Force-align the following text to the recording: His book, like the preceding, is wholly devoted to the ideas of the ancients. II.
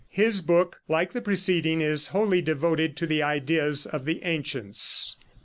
His 0.09 0.41
book, 0.41 0.81
like 0.87 1.13
the 1.13 1.21
preceding, 1.21 1.79
is 1.79 2.07
wholly 2.07 2.41
devoted 2.41 2.97
to 2.97 3.05
the 3.05 3.21
ideas 3.21 3.85
of 3.85 4.05
the 4.05 4.23
ancients. 4.23 5.17
II. 5.21 5.25